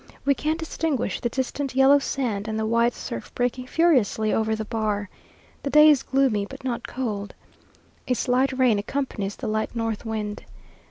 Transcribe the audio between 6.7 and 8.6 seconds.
cold. A slight